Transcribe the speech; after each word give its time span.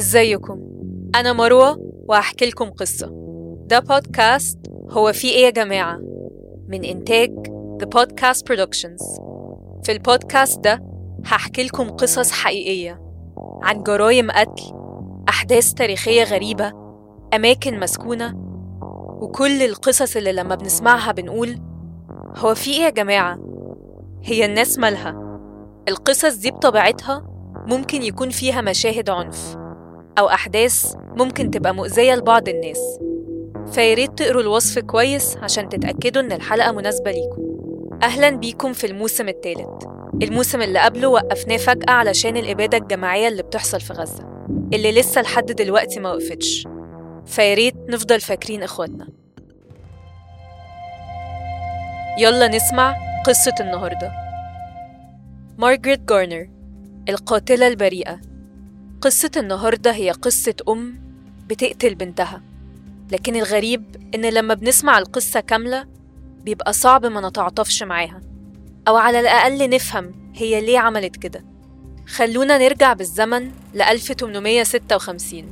إزيكم؟ 0.00 0.60
أنا 1.14 1.32
مروة 1.32 1.78
وهحكي 2.08 2.46
لكم 2.46 2.70
قصة. 2.70 3.06
ده 3.66 3.78
بودكاست 3.78 4.58
هو 4.90 5.12
في 5.12 5.28
إيه 5.28 5.44
يا 5.44 5.50
جماعة؟ 5.50 6.00
من 6.68 6.84
إنتاج 6.84 7.30
The 7.82 7.86
Podcast 7.86 8.38
Productions. 8.52 9.20
في 9.84 9.92
البودكاست 9.92 10.60
ده 10.60 10.82
هحكي 11.24 11.62
لكم 11.62 11.88
قصص 11.90 12.32
حقيقية 12.32 13.00
عن 13.62 13.82
جرائم 13.82 14.30
قتل 14.30 14.62
أحداث 15.28 15.72
تاريخية 15.74 16.24
غريبة 16.24 16.72
أماكن 17.34 17.80
مسكونة 17.80 18.34
وكل 19.20 19.62
القصص 19.62 20.16
اللي 20.16 20.32
لما 20.32 20.54
بنسمعها 20.54 21.12
بنقول 21.12 21.58
هو 22.36 22.54
في 22.54 22.70
إيه 22.70 22.80
يا 22.80 22.90
جماعة؟ 22.90 23.38
هي 24.22 24.44
الناس 24.44 24.78
مالها. 24.78 25.40
القصص 25.88 26.34
دي 26.36 26.50
بطبيعتها 26.50 27.26
ممكن 27.66 28.02
يكون 28.02 28.30
فيها 28.30 28.60
مشاهد 28.60 29.10
عنف. 29.10 29.59
أو 30.20 30.28
أحداث 30.28 30.94
ممكن 31.16 31.50
تبقى 31.50 31.74
مؤذية 31.74 32.14
لبعض 32.14 32.48
الناس 32.48 32.98
فياريت 33.72 34.18
تقروا 34.18 34.42
الوصف 34.42 34.78
كويس 34.78 35.36
عشان 35.36 35.68
تتأكدوا 35.68 36.22
إن 36.22 36.32
الحلقة 36.32 36.72
مناسبة 36.72 37.10
ليكم. 37.10 37.42
أهلا 38.02 38.30
بيكم 38.30 38.72
في 38.72 38.86
الموسم 38.86 39.28
الثالث. 39.28 39.84
الموسم 40.22 40.62
اللي 40.62 40.78
قبله 40.78 41.08
وقفناه 41.08 41.56
فجأة 41.56 41.92
علشان 41.92 42.36
الإبادة 42.36 42.78
الجماعية 42.78 43.28
اللي 43.28 43.42
بتحصل 43.42 43.80
في 43.80 43.92
غزة. 43.92 44.46
اللي 44.74 44.92
لسه 44.92 45.22
لحد 45.22 45.46
دلوقتي 45.46 46.00
ما 46.00 46.12
وقفتش. 46.12 46.68
فياريت 47.26 47.74
نفضل 47.88 48.20
فاكرين 48.20 48.62
إخواتنا. 48.62 49.08
يلا 52.18 52.48
نسمع 52.48 52.96
قصة 53.26 53.54
النهاردة. 53.60 54.12
مارغريت 55.58 56.00
جارنر 56.00 56.48
القاتلة 57.08 57.66
البريئة. 57.68 58.29
قصة 59.00 59.30
النهاردة 59.36 59.92
هي 59.92 60.10
قصة 60.10 60.54
أم 60.68 61.00
بتقتل 61.46 61.94
بنتها. 61.94 62.42
لكن 63.12 63.36
الغريب 63.36 64.10
إن 64.14 64.20
لما 64.26 64.54
بنسمع 64.54 64.98
القصة 64.98 65.40
كاملة 65.40 65.86
بيبقى 66.44 66.72
صعب 66.72 67.06
ما 67.06 67.28
نتعاطفش 67.28 67.82
معاها. 67.82 68.20
أو 68.88 68.96
على 68.96 69.20
الأقل 69.20 69.70
نفهم 69.70 70.12
هي 70.34 70.60
ليه 70.60 70.78
عملت 70.78 71.16
كده. 71.16 71.44
خلونا 72.06 72.58
نرجع 72.58 72.92
بالزمن 72.92 73.50
ل 73.74 73.82
1856 73.82 75.44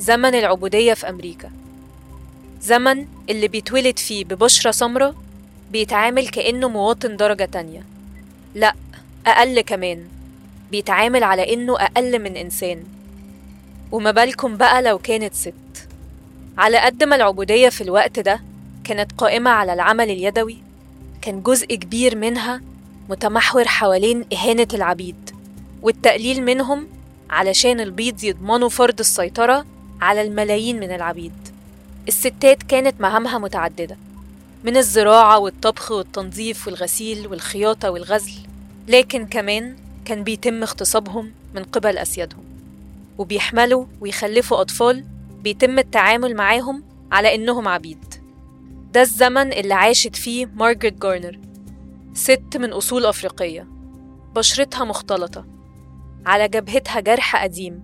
زمن 0.00 0.34
العبودية 0.34 0.94
في 0.94 1.08
أمريكا. 1.08 1.50
زمن 2.62 3.06
اللي 3.30 3.48
بيتولد 3.48 3.98
فيه 3.98 4.24
ببشرة 4.24 4.70
سمرة 4.70 5.14
بيتعامل 5.72 6.28
كأنه 6.28 6.68
مواطن 6.68 7.16
درجة 7.16 7.44
تانية. 7.44 7.84
لأ 8.54 8.74
أقل 9.26 9.60
كمان. 9.60 10.08
بيتعامل 10.70 11.22
على 11.24 11.54
إنه 11.54 11.76
أقل 11.80 12.18
من 12.22 12.36
إنسان. 12.36 12.84
وما 13.92 14.10
بالكم 14.10 14.56
بقى 14.56 14.82
لو 14.82 14.98
كانت 14.98 15.34
ست. 15.34 15.54
على 16.58 16.78
قد 16.78 17.04
ما 17.04 17.16
العبودية 17.16 17.68
في 17.68 17.80
الوقت 17.80 18.18
ده 18.20 18.40
كانت 18.84 19.12
قائمة 19.12 19.50
على 19.50 19.72
العمل 19.72 20.10
اليدوي 20.10 20.58
كان 21.22 21.42
جزء 21.42 21.66
كبير 21.74 22.16
منها 22.16 22.60
متمحور 23.08 23.64
حوالين 23.64 24.24
إهانة 24.32 24.68
العبيد 24.74 25.30
والتقليل 25.82 26.42
منهم 26.42 26.86
علشان 27.30 27.80
البيض 27.80 28.24
يضمنوا 28.24 28.68
فرض 28.68 29.00
السيطرة 29.00 29.66
على 30.00 30.22
الملايين 30.22 30.80
من 30.80 30.90
العبيد. 30.94 31.32
الستات 32.08 32.62
كانت 32.62 33.00
مهامها 33.00 33.38
متعددة 33.38 33.96
من 34.64 34.76
الزراعة 34.76 35.38
والطبخ 35.38 35.90
والتنظيف 35.90 36.66
والغسيل 36.66 37.26
والخياطة 37.26 37.90
والغزل 37.90 38.32
لكن 38.88 39.26
كمان 39.26 39.76
كان 40.08 40.24
بيتم 40.24 40.62
اغتصابهم 40.62 41.32
من 41.54 41.64
قبل 41.64 41.98
أسيادهم 41.98 42.44
وبيحملوا 43.18 43.86
ويخلفوا 44.00 44.60
أطفال 44.60 45.04
بيتم 45.42 45.78
التعامل 45.78 46.34
معاهم 46.34 46.84
على 47.12 47.34
إنهم 47.34 47.68
عبيد. 47.68 48.14
ده 48.92 49.00
الزمن 49.02 49.52
اللي 49.52 49.74
عاشت 49.74 50.16
فيه 50.16 50.46
مارغريت 50.46 51.02
جارنر 51.02 51.38
ست 52.14 52.56
من 52.56 52.72
أصول 52.72 53.06
أفريقية 53.06 53.66
بشرتها 54.34 54.84
مختلطة 54.84 55.44
على 56.26 56.48
جبهتها 56.48 57.00
جرح 57.00 57.42
قديم 57.42 57.82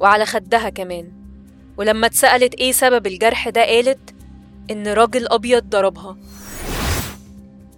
وعلى 0.00 0.26
خدها 0.26 0.68
كمان. 0.68 1.12
ولما 1.76 2.06
اتسألت 2.06 2.54
إيه 2.54 2.72
سبب 2.72 3.06
الجرح 3.06 3.48
ده 3.48 3.64
قالت 3.64 4.14
إن 4.70 4.88
راجل 4.88 5.28
أبيض 5.28 5.64
ضربها. 5.68 6.16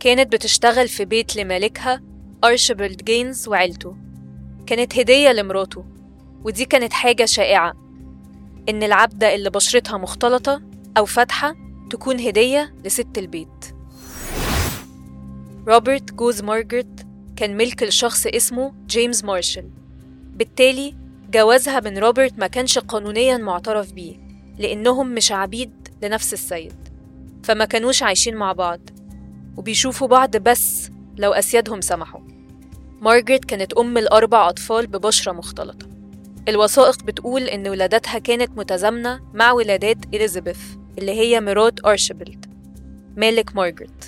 كانت 0.00 0.32
بتشتغل 0.32 0.88
في 0.88 1.04
بيت 1.04 1.36
لمالكها 1.36 2.02
أرشبلد 2.44 3.04
جينز 3.04 3.48
وعيلته. 3.48 3.96
كانت 4.66 4.98
هدية 4.98 5.32
لمراته 5.32 5.84
ودي 6.44 6.64
كانت 6.64 6.92
حاجة 6.92 7.24
شائعة 7.24 7.74
إن 8.68 8.82
العبدة 8.82 9.34
اللي 9.34 9.50
بشرتها 9.50 9.98
مختلطة 9.98 10.62
أو 10.96 11.04
فاتحة 11.04 11.54
تكون 11.90 12.20
هدية 12.20 12.74
لست 12.84 13.18
البيت. 13.18 13.74
روبرت 15.68 16.12
جوز 16.14 16.42
مارجريت 16.42 17.00
كان 17.36 17.56
ملك 17.56 17.82
لشخص 17.82 18.26
اسمه 18.26 18.72
جيمس 18.86 19.24
مارشال 19.24 19.70
بالتالي 20.34 20.94
جوازها 21.30 21.80
من 21.80 21.98
روبرت 21.98 22.38
ما 22.38 22.46
كانش 22.46 22.78
قانونيا 22.78 23.36
معترف 23.36 23.92
بيه 23.92 24.16
لأنهم 24.58 25.14
مش 25.14 25.32
عبيد 25.32 25.88
لنفس 26.02 26.32
السيد 26.32 26.72
فما 27.44 27.64
كانوش 27.64 28.02
عايشين 28.02 28.36
مع 28.36 28.52
بعض 28.52 28.80
وبيشوفوا 29.56 30.08
بعض 30.08 30.36
بس 30.36 30.87
لو 31.18 31.32
أسيادهم 31.32 31.80
سمحوا. 31.80 32.20
مارجريت 33.00 33.44
كانت 33.44 33.72
أم 33.72 33.98
الأربع 33.98 34.48
أطفال 34.48 34.86
ببشرة 34.86 35.32
مختلطة. 35.32 35.86
الوثائق 36.48 37.02
بتقول 37.02 37.42
إن 37.42 37.68
ولادتها 37.68 38.18
كانت 38.18 38.50
متزامنة 38.58 39.20
مع 39.34 39.52
ولادات 39.52 39.96
إليزابيث 40.14 40.58
اللي 40.98 41.12
هي 41.12 41.40
مرات 41.40 41.86
أرشبلد 41.86 42.46
مالك 43.16 43.56
مارجريت 43.56 44.04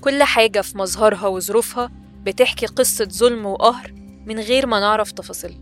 كل 0.00 0.22
حاجة 0.22 0.60
في 0.60 0.78
مظهرها 0.78 1.26
وظروفها 1.26 1.90
بتحكي 2.22 2.66
قصة 2.66 3.04
ظلم 3.04 3.46
وقهر 3.46 3.92
من 4.26 4.38
غير 4.40 4.66
ما 4.66 4.80
نعرف 4.80 5.12
تفاصيلها 5.12 5.58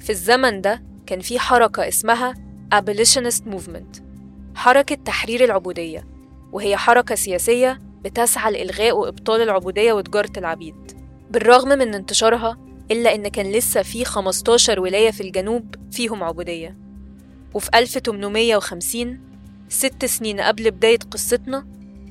في 0.00 0.10
الزمن 0.10 0.60
ده 0.60 0.82
كان 1.06 1.20
في 1.20 1.38
حركة 1.38 1.88
اسمها 1.88 2.34
Abolitionist 2.74 3.42
Movement 3.54 4.00
حركة 4.54 4.94
تحرير 4.94 5.44
العبودية 5.44 6.06
وهي 6.52 6.76
حركة 6.76 7.14
سياسية 7.14 7.82
بتسعى 8.06 8.52
لإلغاء 8.52 8.96
وإبطال 8.96 9.40
العبودية 9.42 9.92
وتجارة 9.92 10.32
العبيد. 10.36 10.74
بالرغم 11.30 11.68
من 11.68 11.94
انتشارها 11.94 12.58
إلا 12.90 13.14
إن 13.14 13.28
كان 13.28 13.52
لسه 13.52 13.82
في 13.82 14.04
15 14.04 14.80
ولاية 14.80 15.10
في 15.10 15.20
الجنوب 15.20 15.74
فيهم 15.90 16.22
عبودية. 16.24 16.76
وفي 17.54 17.70
1850 17.74 19.20
ست 19.68 20.04
سنين 20.04 20.40
قبل 20.40 20.70
بداية 20.70 20.98
قصتنا 21.10 21.66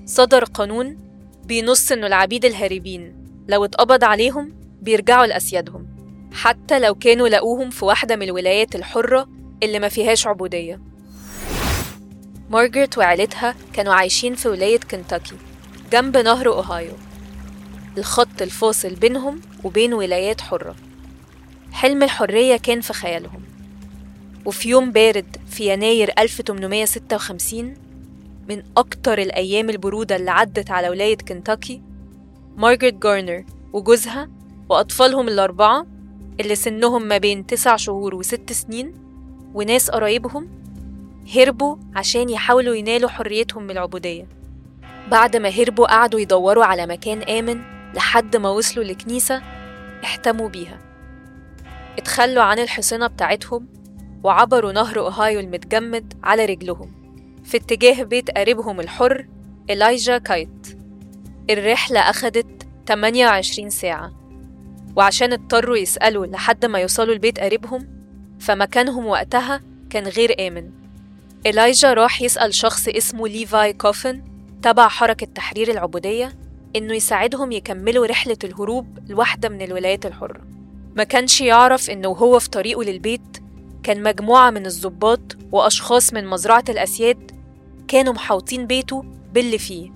صدر 0.05 0.43
قانون 0.43 0.97
بينص 1.45 1.91
إنه 1.91 2.07
العبيد 2.07 2.45
الهاربين 2.45 3.15
لو 3.47 3.65
اتقبض 3.65 4.03
عليهم 4.03 4.53
بيرجعوا 4.81 5.25
لأسيادهم 5.25 5.87
حتى 6.33 6.79
لو 6.79 6.95
كانوا 6.95 7.27
لقوهم 7.27 7.69
في 7.69 7.85
واحدة 7.85 8.15
من 8.15 8.23
الولايات 8.23 8.75
الحرة 8.75 9.29
اللي 9.63 9.79
ما 9.79 9.89
فيهاش 9.89 10.27
عبودية. 10.27 10.79
مارجريت 12.49 12.97
وعيلتها 12.97 13.55
كانوا 13.73 13.93
عايشين 13.93 14.35
في 14.35 14.49
ولاية 14.49 14.79
كنتاكي. 14.79 15.35
جنب 15.95 16.17
نهر 16.17 16.47
أوهايو. 16.47 16.93
الخط 17.97 18.41
الفاصل 18.41 18.95
بينهم 18.95 19.41
وبين 19.63 19.93
ولايات 19.93 20.41
حرة. 20.41 20.75
حلم 21.71 22.03
الحرية 22.03 22.57
كان 22.57 22.81
في 22.81 22.93
خيالهم. 22.93 23.41
وفي 24.45 24.69
يوم 24.69 24.91
بارد 24.91 25.37
في 25.49 25.73
يناير 25.73 26.11
1856 26.19 27.73
من 28.49 28.63
أكتر 28.77 29.17
الأيام 29.17 29.69
البرودة 29.69 30.15
اللي 30.15 30.31
عدت 30.31 30.71
على 30.71 30.89
ولاية 30.89 31.17
كنتاكي 31.17 31.81
مارغريت 32.57 32.93
جارنر 32.93 33.45
وجوزها 33.73 34.29
وأطفالهم 34.69 35.27
الأربعة 35.27 35.85
اللي 36.39 36.55
سنهم 36.55 37.07
ما 37.07 37.17
بين 37.17 37.45
تسع 37.45 37.75
شهور 37.75 38.15
وست 38.15 38.51
سنين 38.51 38.93
وناس 39.53 39.89
قرايبهم 39.89 40.49
هربوا 41.35 41.77
عشان 41.95 42.29
يحاولوا 42.29 42.75
ينالوا 42.75 43.09
حريتهم 43.09 43.63
من 43.63 43.71
العبودية. 43.71 44.44
بعد 45.11 45.37
ما 45.37 45.49
هربوا 45.49 45.87
قعدوا 45.87 46.19
يدوروا 46.19 46.65
على 46.65 46.87
مكان 46.87 47.21
آمن 47.21 47.61
لحد 47.93 48.35
ما 48.35 48.49
وصلوا 48.49 48.85
لكنيسة 48.85 49.41
احتموا 50.03 50.49
بيها. 50.49 50.79
اتخلوا 51.97 52.43
عن 52.43 52.59
الحصينة 52.59 53.07
بتاعتهم 53.07 53.67
وعبروا 54.23 54.71
نهر 54.71 54.99
أوهايو 54.99 55.39
المتجمد 55.39 56.13
على 56.23 56.45
رجلهم. 56.45 56.91
في 57.43 57.57
اتجاه 57.57 58.03
بيت 58.03 58.37
قريبهم 58.37 58.79
الحر 58.79 59.27
إلايجا 59.69 60.17
كايت. 60.17 60.77
الرحلة 61.49 61.99
أخدت 61.99 62.67
28 62.87 63.69
ساعة. 63.69 64.11
وعشان 64.95 65.33
اضطروا 65.33 65.77
يسألوا 65.77 66.25
لحد 66.25 66.65
ما 66.65 66.79
يوصلوا 66.79 67.15
لبيت 67.15 67.39
قريبهم 67.39 67.87
فمكانهم 68.39 69.05
وقتها 69.05 69.61
كان 69.89 70.03
غير 70.03 70.47
آمن. 70.47 70.71
إلايجا 71.45 71.93
راح 71.93 72.21
يسأل 72.21 72.53
شخص 72.53 72.87
اسمه 72.87 73.27
ليفاي 73.27 73.73
كوفن 73.73 74.34
تبع 74.61 74.87
حركة 74.87 75.25
تحرير 75.25 75.71
العبودية 75.71 76.35
إنه 76.75 76.93
يساعدهم 76.93 77.51
يكملوا 77.51 78.07
رحلة 78.07 78.37
الهروب 78.43 78.99
لواحدة 79.09 79.49
من 79.49 79.61
الولايات 79.61 80.05
الحرة. 80.05 80.41
ما 80.95 81.03
كانش 81.03 81.41
يعرف 81.41 81.89
إنه 81.89 82.07
وهو 82.07 82.39
في 82.39 82.49
طريقه 82.49 82.83
للبيت 82.83 83.37
كان 83.83 84.03
مجموعة 84.03 84.49
من 84.49 84.65
الضباط 84.65 85.37
وأشخاص 85.51 86.13
من 86.13 86.27
مزرعة 86.27 86.63
الأسياد 86.69 87.31
كانوا 87.87 88.13
محاوطين 88.13 88.67
بيته 88.67 89.05
باللي 89.33 89.57
فيه 89.57 89.91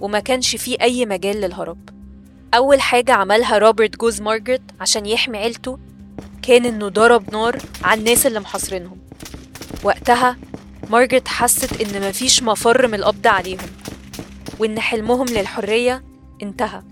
وما 0.00 0.20
كانش 0.20 0.56
فيه 0.56 0.76
أي 0.80 1.06
مجال 1.06 1.40
للهرب. 1.40 1.78
أول 2.54 2.80
حاجة 2.80 3.12
عملها 3.12 3.58
روبرت 3.58 3.96
جوز 3.96 4.20
مارجريت 4.20 4.62
عشان 4.80 5.06
يحمي 5.06 5.38
عيلته 5.38 5.78
كان 6.42 6.64
إنه 6.64 6.88
ضرب 6.88 7.32
نار 7.32 7.58
على 7.84 8.00
الناس 8.00 8.26
اللي 8.26 8.40
محاصرينهم. 8.40 8.98
وقتها 9.82 10.36
مارجريت 10.90 11.28
حست 11.28 11.80
إن 11.80 12.08
مفيش 12.08 12.42
مفر 12.42 12.86
من 12.86 12.94
القبض 12.94 13.26
عليهم. 13.26 13.68
وإن 14.58 14.80
حلمهم 14.80 15.26
للحرية 15.26 16.04
انتهى. 16.42 16.82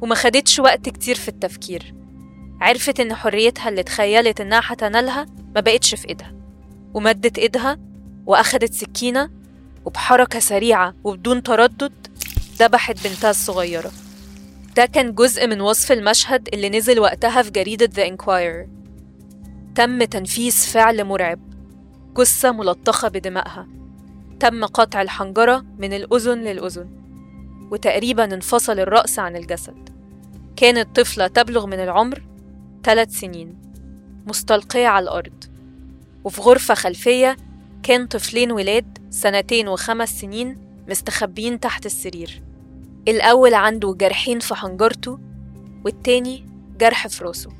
وما 0.00 0.14
خدتش 0.14 0.58
وقت 0.58 0.88
كتير 0.88 1.14
في 1.14 1.28
التفكير. 1.28 1.94
عرفت 2.60 3.00
إن 3.00 3.14
حريتها 3.14 3.68
اللي 3.68 3.82
تخيلت 3.82 4.40
إنها 4.40 4.60
هتنالها 4.64 5.26
ما 5.54 5.60
بقتش 5.60 5.94
في 5.94 6.08
إيدها. 6.08 6.34
ومدت 6.94 7.38
إيدها 7.38 7.78
وأخدت 8.26 8.74
سكينة 8.74 9.30
وبحركة 9.84 10.38
سريعة 10.38 10.94
وبدون 11.04 11.42
تردد 11.42 11.92
ذبحت 12.58 13.08
بنتها 13.08 13.30
الصغيرة. 13.30 13.90
ده 14.76 14.86
كان 14.86 15.14
جزء 15.14 15.46
من 15.46 15.60
وصف 15.60 15.92
المشهد 15.92 16.48
اللي 16.52 16.68
نزل 16.68 17.00
وقتها 17.00 17.42
في 17.42 17.50
جريدة 17.50 17.86
The 17.86 18.10
Inquirer 18.10 18.68
تم 19.74 20.04
تنفيذ 20.04 20.52
فعل 20.52 21.04
مرعب. 21.04 21.40
جثة 22.16 22.52
ملطخة 22.52 23.08
بدمائها. 23.08 23.68
تم 24.40 24.64
قطع 24.64 25.02
الحنجرة 25.02 25.64
من 25.78 25.92
الأذن 25.92 26.38
للأذن 26.38 26.90
وتقريبا 27.70 28.24
انفصل 28.24 28.80
الرأس 28.80 29.18
عن 29.18 29.36
الجسد. 29.36 29.88
كانت 30.56 31.00
طفلة 31.00 31.26
تبلغ 31.26 31.66
من 31.66 31.80
العمر 31.80 32.22
ثلاث 32.84 33.10
سنين 33.10 33.58
مستلقية 34.26 34.86
على 34.86 35.02
الأرض 35.02 35.44
وفي 36.24 36.40
غرفة 36.40 36.74
خلفية 36.74 37.36
كان 37.82 38.06
طفلين 38.06 38.52
ولاد 38.52 38.98
سنتين 39.10 39.68
وخمس 39.68 40.20
سنين 40.20 40.58
مستخبيين 40.88 41.60
تحت 41.60 41.86
السرير. 41.86 42.42
الأول 43.08 43.54
عنده 43.54 43.94
جرحين 43.98 44.38
في 44.38 44.54
حنجرته 44.54 45.18
والتاني 45.84 46.46
جرح 46.80 47.06
في 47.06 47.24
راسه. 47.24 47.50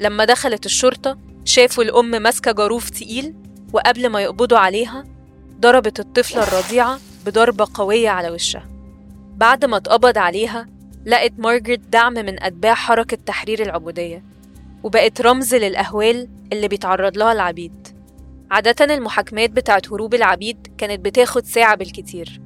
لما 0.00 0.24
دخلت 0.24 0.66
الشرطة 0.66 1.18
شافوا 1.44 1.84
الأم 1.84 2.22
ماسكة 2.22 2.52
جاروف 2.52 2.90
تقيل 2.90 3.34
وقبل 3.72 4.08
ما 4.08 4.20
يقبضوا 4.20 4.58
عليها 4.58 5.04
ضربت 5.62 6.00
الطفلة 6.00 6.42
الرضيعة 6.42 6.98
بضربة 7.26 7.66
قوية 7.74 8.08
على 8.08 8.30
وشها. 8.30 8.68
بعد 9.36 9.64
ما 9.64 9.76
اتقبض 9.76 10.18
عليها 10.18 10.66
لقت 11.06 11.32
مارجريت 11.38 11.80
دعم 11.80 12.12
من 12.12 12.42
أتباع 12.42 12.74
حركة 12.74 13.16
تحرير 13.26 13.62
العبودية 13.62 14.24
وبقت 14.82 15.20
رمز 15.20 15.54
للأهوال 15.54 16.28
اللي 16.52 16.68
بيتعرض 16.68 17.18
لها 17.18 17.32
العبيد. 17.32 17.88
عادة 18.50 18.94
المحاكمات 18.94 19.50
بتاعت 19.50 19.92
هروب 19.92 20.14
العبيد 20.14 20.66
كانت 20.78 21.04
بتاخد 21.04 21.46
ساعة 21.46 21.74
بالكتير 21.74 22.40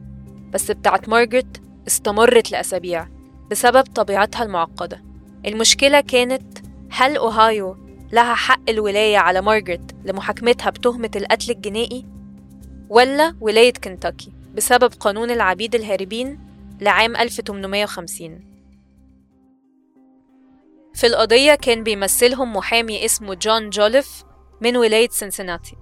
بس 0.53 0.71
بتاعت 0.71 1.09
مارجريت 1.09 1.59
استمرت 1.87 2.51
لأسابيع 2.51 3.09
بسبب 3.51 3.83
طبيعتها 3.83 4.43
المعقدة. 4.43 5.03
المشكلة 5.47 6.01
كانت 6.01 6.59
هل 6.91 7.17
أوهايو 7.17 7.77
لها 8.12 8.35
حق 8.35 8.71
الولاية 8.71 9.19
على 9.19 9.41
مارجريت 9.41 9.93
لمحاكمتها 10.05 10.71
بتهمة 10.71 11.11
القتل 11.17 11.51
الجنائي؟ 11.51 12.16
ولا 12.88 13.37
ولاية 13.41 13.73
كنتاكي 13.73 14.33
بسبب 14.55 14.93
قانون 15.00 15.31
العبيد 15.31 15.75
الهاربين 15.75 16.41
لعام 16.81 17.17
1850 17.17 18.41
في 20.94 21.06
القضية 21.06 21.55
كان 21.55 21.83
بيمثلهم 21.83 22.56
محامي 22.56 23.05
اسمه 23.05 23.35
جون 23.35 23.71
جوليف 23.71 24.25
من 24.61 24.77
ولاية 24.77 25.09
سنسناتي 25.09 25.77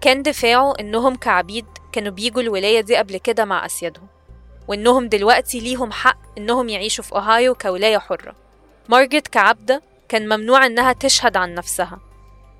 كان 0.00 0.22
دفاعه 0.22 0.74
إنهم 0.80 1.16
كعبيد 1.16 1.66
كانوا 1.92 2.12
بيجوا 2.12 2.42
الولاية 2.42 2.80
دي 2.80 2.96
قبل 2.96 3.16
كده 3.16 3.44
مع 3.44 3.66
أسيادهم 3.66 4.06
وإنهم 4.68 5.08
دلوقتي 5.08 5.60
ليهم 5.60 5.92
حق 5.92 6.18
إنهم 6.38 6.68
يعيشوا 6.68 7.04
في 7.04 7.12
أوهايو 7.12 7.54
كولاية 7.54 7.98
حرة. 7.98 8.34
مارجريت 8.88 9.28
كعبدة 9.28 9.82
كان 10.08 10.28
ممنوع 10.36 10.66
إنها 10.66 10.92
تشهد 10.92 11.36
عن 11.36 11.54
نفسها 11.54 12.00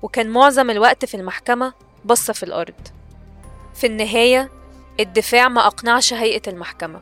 وكان 0.01 0.29
معظم 0.29 0.69
الوقت 0.69 1.05
في 1.05 1.17
المحكمة 1.17 1.73
بصة 2.05 2.33
في 2.33 2.43
الأرض. 2.43 2.87
في 3.75 3.87
النهاية 3.87 4.51
الدفاع 4.99 5.49
ما 5.49 5.67
أقنعش 5.67 6.13
هيئة 6.13 6.41
المحكمة. 6.47 7.01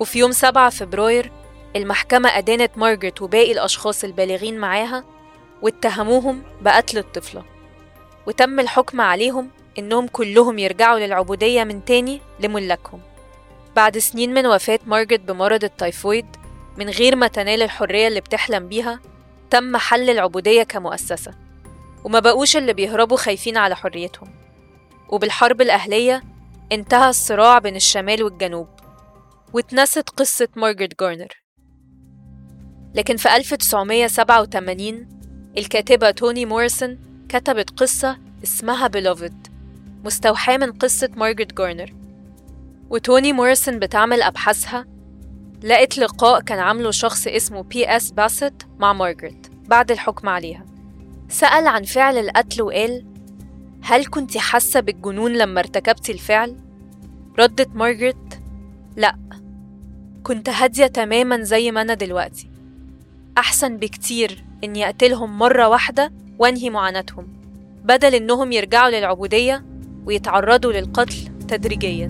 وفي 0.00 0.18
يوم 0.18 0.32
7 0.32 0.70
فبراير 0.70 1.32
المحكمة 1.76 2.38
أدانت 2.38 2.78
مارجريت 2.78 3.22
وباقي 3.22 3.52
الأشخاص 3.52 4.04
البالغين 4.04 4.58
معاها 4.58 5.04
واتهموهم 5.62 6.42
بقتل 6.60 6.98
الطفلة. 6.98 7.44
وتم 8.26 8.60
الحكم 8.60 9.00
عليهم 9.00 9.50
إنهم 9.78 10.06
كلهم 10.06 10.58
يرجعوا 10.58 10.98
للعبودية 10.98 11.64
من 11.64 11.84
تاني 11.84 12.20
لملاكهم. 12.40 13.00
بعد 13.76 13.98
سنين 13.98 14.34
من 14.34 14.46
وفاة 14.46 14.78
مارجريت 14.86 15.20
بمرض 15.20 15.64
التيفويد 15.64 16.26
من 16.76 16.90
غير 16.90 17.16
ما 17.16 17.26
تنال 17.26 17.62
الحرية 17.62 18.08
اللي 18.08 18.20
بتحلم 18.20 18.68
بيها 18.68 19.00
تم 19.50 19.76
حل 19.76 20.10
العبودية 20.10 20.62
كمؤسسة. 20.62 21.34
وما 22.04 22.18
بقوش 22.18 22.56
اللي 22.56 22.72
بيهربوا 22.72 23.16
خايفين 23.16 23.56
على 23.56 23.76
حريتهم. 23.76 24.28
وبالحرب 25.08 25.60
الأهلية 25.60 26.22
انتهى 26.72 27.08
الصراع 27.08 27.58
بين 27.58 27.76
الشمال 27.76 28.22
والجنوب 28.22 28.68
واتنست 29.52 30.10
قصة 30.10 30.48
مارجريت 30.56 31.00
جارنر 31.00 31.42
لكن 32.94 33.16
في 33.16 33.36
1987 33.36 35.08
الكاتبة 35.58 36.10
توني 36.10 36.46
موريسون 36.46 36.98
كتبت 37.28 37.70
قصة 37.70 38.18
اسمها 38.44 38.86
Beloved 38.86 39.46
مستوحاة 40.04 40.56
من 40.56 40.72
قصة 40.72 41.10
مارجريت 41.16 41.54
جارنر 41.54 41.94
وتوني 42.90 43.32
موريسون 43.32 43.78
بتعمل 43.78 44.22
أبحاثها 44.22 44.86
لقت 45.62 45.98
لقاء 45.98 46.40
كان 46.40 46.58
عامله 46.58 46.90
شخص 46.90 47.26
اسمه 47.26 47.62
بي 47.62 47.96
اس 47.96 48.10
باسيت 48.10 48.62
مع 48.78 48.92
مارجريت 48.92 49.46
بعد 49.68 49.90
الحكم 49.90 50.28
عليها. 50.28 50.66
سأل 51.28 51.66
عن 51.66 51.82
فعل 51.82 52.18
القتل 52.18 52.62
وقال 52.62 53.04
هل 53.88 54.06
كنت 54.06 54.38
حاسة 54.38 54.80
بالجنون 54.80 55.32
لما 55.32 55.60
ارتكبتي 55.60 56.12
الفعل؟ 56.12 56.56
ردت 57.38 57.68
مارجريت 57.74 58.16
لأ. 58.96 59.16
كنت 60.22 60.48
هادية 60.48 60.86
تماما 60.86 61.42
زي 61.42 61.70
ما 61.70 61.82
أنا 61.82 61.94
دلوقتي. 61.94 62.50
أحسن 63.38 63.76
بكتير 63.76 64.44
إني 64.64 64.86
أقتلهم 64.86 65.38
مرة 65.38 65.68
واحدة 65.68 66.12
وأنهي 66.38 66.70
معاناتهم 66.70 67.28
بدل 67.84 68.14
إنهم 68.14 68.52
يرجعوا 68.52 68.90
للعبودية 68.90 69.64
ويتعرضوا 70.06 70.72
للقتل 70.72 71.46
تدريجياً. 71.48 72.08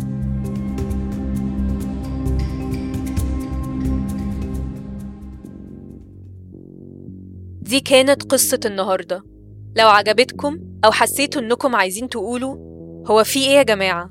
دي 7.62 7.80
كانت 7.80 8.22
قصة 8.22 8.60
النهاردة. 8.66 9.35
لو 9.76 9.88
عجبتكم 9.88 10.58
أو 10.84 10.90
حسيتوا 10.92 11.42
إنكم 11.42 11.76
عايزين 11.76 12.08
تقولوا 12.08 12.56
هو 13.10 13.24
في 13.24 13.38
إيه 13.38 13.56
يا 13.56 13.62
جماعة؟ 13.62 14.10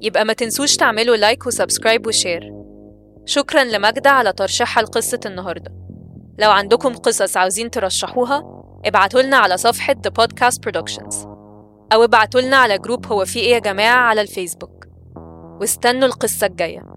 يبقى 0.00 0.24
ما 0.24 0.32
تنسوش 0.32 0.76
تعملوا 0.76 1.16
like 1.16 1.46
و 1.46 1.52
subscribe 1.52 2.06
و 2.06 2.14
share 2.14 2.52
شكرا 3.26 3.64
لماجدة 3.64 4.10
على 4.10 4.32
ترشيحها 4.32 4.82
لقصة 4.82 5.20
النهاردة. 5.26 5.72
لو 6.38 6.50
عندكم 6.50 6.94
قصص 6.94 7.36
عاوزين 7.36 7.70
ترشحوها 7.70 8.64
ابعتولنا 8.84 9.36
على 9.36 9.56
صفحة 9.56 9.94
The 10.06 10.10
Podcast 10.22 10.56
Productions. 10.66 11.14
أو 11.92 12.04
ابعتولنا 12.04 12.56
على 12.56 12.78
group 12.78 13.06
هو 13.06 13.24
في 13.24 13.38
إيه 13.38 13.52
يا 13.54 13.58
جماعة 13.58 13.96
على 13.96 14.20
الفيسبوك. 14.20 14.84
واستنوا 15.60 16.08
القصة 16.08 16.46
الجاية. 16.46 16.93